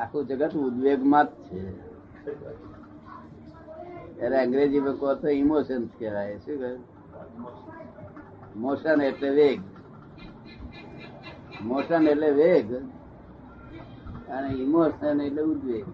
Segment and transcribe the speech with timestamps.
[0.00, 1.60] આખું જગત ઉદ્વેગમાં જ છે.
[4.16, 6.70] ત્યારે અંગ્રેજીમાં કહો તો ઇમોશન્સ કહેવાય, શું કહે
[8.62, 9.60] મોશન એટલે વેગ.
[11.68, 12.68] મોશન એટલે વેગ
[14.34, 15.86] અને ઇમોશન એટલે ઉદ્વેગ.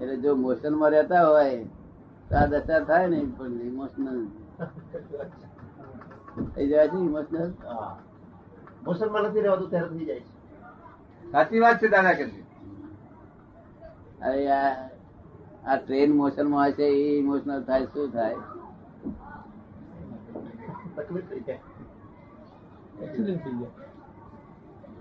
[0.00, 1.64] એટલે જો મોશનમાં રહેતા હોય,
[2.28, 4.18] તો આ દશા થાય ને પણ ઇમોશનલ
[6.54, 7.50] થઈ જાય છે ઇમોશનલ
[8.86, 10.26] મોશનમાં નથી રહેવાતું ત્યારે થઈ જાય છે.
[11.24, 12.24] સાચી વાત છે દાદા કે
[14.26, 14.40] અરે
[15.66, 18.38] આ ટ્રેન મોશનમાં હોય છે એ ઇમોશનલ થાય શું થાય?
[20.96, 21.60] તકલીફ થઈ જાય.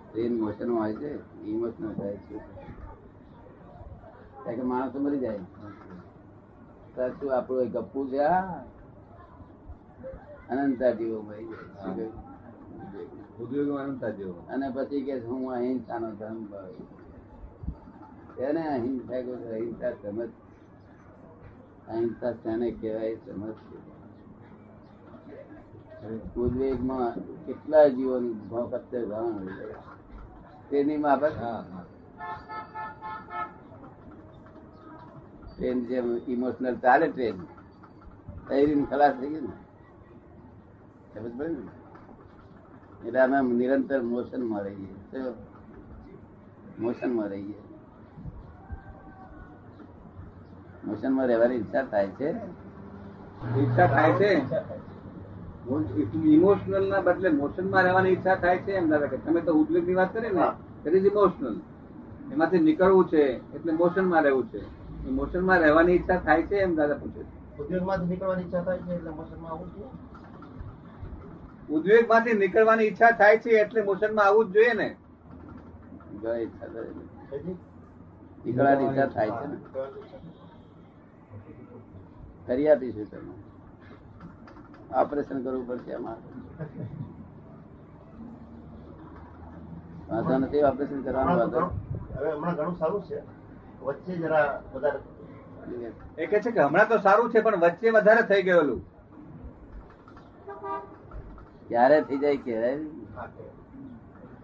[0.05, 1.09] ટ્રેન મોશનમાં હોય છે
[1.52, 2.41] ઇમોશનલ થાય શું
[4.44, 5.41] કારણ કે માણસો મરી જાય.
[7.16, 8.66] શું આપણું ગપ્પુ છે અનંત
[10.52, 12.05] અનંતા જીવો મરી જાય
[14.50, 16.42] અને પછી કે હું અહિંસાનો ધર્મ
[18.39, 19.16] એને અહિંસા
[19.52, 20.30] અહિંસા સમજ
[21.88, 23.16] અહિંસા તેને કહેવાય?
[23.16, 23.56] સમજ
[26.36, 27.14] ઉદ્વેગમાં
[27.45, 29.47] કેટલા જીવોની ભોંકતે ગાણ
[30.69, 31.36] તેની માફક
[35.58, 37.38] ટ્રેન જેમ ઇમોશનલ ચાલે ટ્રેન
[38.47, 39.53] તૈરીને ખલાસ થઈ ગઈ ને.
[41.14, 41.84] સમજ પડે ને?
[43.03, 45.33] એટલે અમે નિરંતર મોશનમાં રહીએ
[46.79, 47.55] મોશન રહીએ.
[50.85, 52.29] મોશનમાં રહેવાની ઈચ્છા થાય છે?
[53.57, 54.31] ઈચ્છા થાય છે?
[56.25, 60.13] ઇમોશનલ ના બદલે મોશનમાં રહેવાની ઈચ્છા થાય છે એમ દાદા કે તમે તો ઉદ્વેગની વાત
[60.13, 60.47] કરી ને?
[60.85, 61.55] ઇટ ઇઝ ઇમોશનલ
[62.31, 63.21] એમાંથી નીકળવું છે
[63.55, 64.61] એટલે મોશનમાં રહેવું છે.
[65.09, 67.63] મોશનમાં રહેવાની ઈચ્છા થાય છે એમ દાદા પૂછે છે.
[67.63, 69.89] ઉદ્યોગમાંથી નીકળવાની ઈચ્છા થાય છે એટલે મોશનમાં આવું જોઈએ
[71.69, 74.88] ઉદ્વેગમાંથી નીકળવાની ઈચ્છા થાય છે એટલે મોશનમાં આવવું જ જોઈએ ને?
[78.45, 79.47] નીકળવાની ઈચ્છા થાય છે.
[79.47, 79.57] ને.
[82.47, 83.34] કરી આપીશું તમે.
[84.95, 86.22] ઓપરેશન કરવું પડશે અમારે
[90.09, 91.63] વાંધો નથી ઓપરેશન કરવાનું વાંધો
[92.16, 93.17] હવે હમણાં ઘણું સારું છે.
[93.81, 95.00] વચ્ચે જરા વધારે
[96.17, 98.81] એ કે છે કે હમણાં તો સારું છે પણ વચ્ચે વધારે થઈ ગયેલું.
[101.68, 102.78] ક્યારે થઈ જાય કહેવાય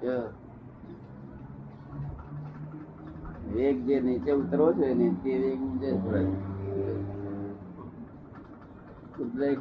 [0.02, 0.16] કે.
[3.52, 6.26] વેગ જે નીચે ઉતરવો છે ને તે વેગ ઊંચે છોડાય.
[9.24, 9.60] ઉદ્વેગ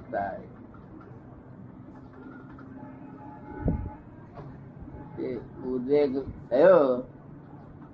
[6.52, 6.80] થાય.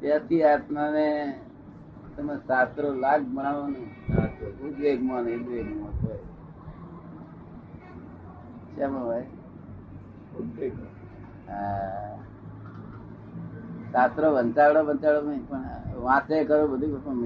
[0.01, 1.07] ત્યાંથી આત્માને
[2.17, 3.79] તમે શાસ્ત્રો લાખ ભણાવો ને
[4.69, 6.19] ઉદ્વેગમાં ને ઉદ્વેગમાં હોય.
[8.77, 9.27] શેમાં હોય?
[13.93, 15.65] શાસ્ત્રો વંચાવડો વંચાવડો નહીં, પણ
[16.07, 17.23] વાંચે કરો બધું, પણ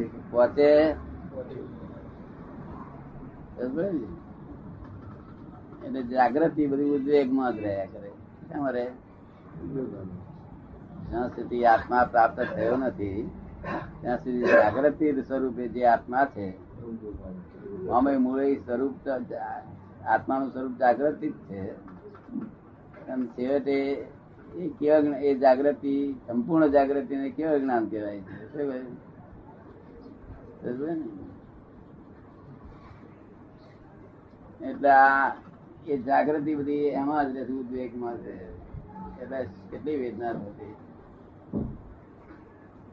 [5.85, 8.11] એટલે જાગૃતિ બધી ઉદ્વેગમાં જ રહ્યા કરે.
[8.49, 8.87] કેમ રહે
[11.09, 13.21] જ્યાં સુધી આત્મા પ્રાપ્ત થયો નથી,
[14.01, 16.47] ત્યાં સુધી જાગૃતિ સ્વરૂપે જે આત્મા છે
[17.91, 18.95] અમે મૂળ સ્વરૂપ
[20.07, 21.61] આત્માનું સ્વરૂપ જાગૃતિ જ છે.
[23.13, 23.77] અને છેવટે
[24.57, 28.35] એ કેવા એ જાગૃતિ સંપૂર્ણ જાગૃતિ ને કેવા જ્ઞાન કહેવાય છે?
[34.65, 35.33] એટલે આ
[35.87, 38.35] એ જાગૃતિ બધી એમાં જ રહેશે ઉદ્વેગમાં છે
[39.23, 40.75] એટલે કેટલી વેદના થતી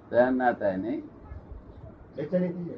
[0.10, 1.02] સહન ના થાય નહીં?
[2.16, 2.78] બેચેની થઈ જાય.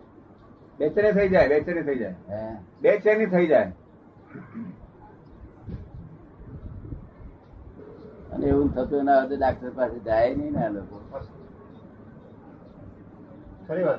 [0.80, 2.16] બેચેની થઈ જાય બેચેની થઈ જાય.
[2.30, 2.56] હે?
[2.82, 3.72] બેચેની થઈ જાય.
[8.40, 11.02] અને એવું થતું ના હોય તો ડાક્ટર પાસે જાય નહીં ને આ લોકો.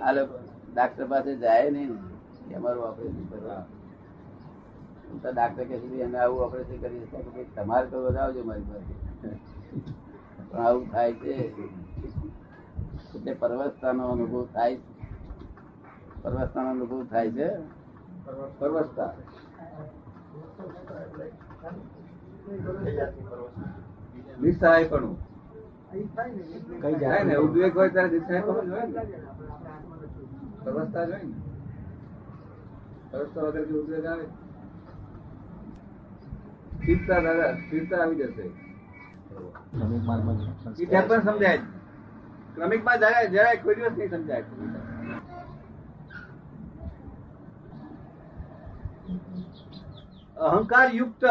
[0.05, 0.34] આ લોકો
[0.75, 2.55] ડાક્ટર પાસે જાય નહીં ને.
[2.55, 3.67] અમારું ઓપરેશન કરવા
[5.23, 8.95] તો ડાક્ટર કે સુધી અમે આવું ઓપરેશન કરી શકીએ કે તમારે તો વધાવજો મારી પાસે.
[10.51, 11.34] પણ આવું થાય છે.
[13.15, 15.07] એટલે પરવસ્તાનો અનુભવ થાય છે.
[16.22, 17.48] પરવસતાનો અનુભવ થાય છે.
[18.59, 19.13] પરવસતા
[24.42, 25.16] એ જાતની પરવશ.
[25.95, 29.03] નિસહાયપણું ને ઉદ્વેગ હોય ત્યારે નિસહાયપણું હોય ને.
[30.65, 31.34] સરસતા જ હોય ને.
[33.13, 34.25] સરસતા વગર કે ઉદ્વેગ આવે.
[36.77, 38.51] સ્થિરતા દાદા સ્થિરતા આવી જશે.
[40.87, 41.59] ત્યાં પણ સમજાય
[42.54, 44.45] ક્રમિકમાં જરાય જરાય કોઈ દિવસ નહીં સમજાય.
[50.37, 51.25] અહંકાર યુક્ત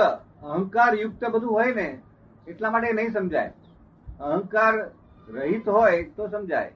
[0.44, 2.02] અહંકાર યુક્ત બધું હોય ને
[2.50, 3.54] એટલા માટે નહીં સમજાય.
[4.20, 4.74] અહંકાર
[5.30, 6.72] રહિત હોય તો સમજાય.